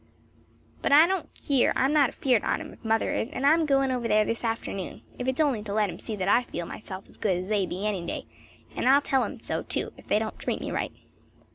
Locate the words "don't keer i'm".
1.05-1.93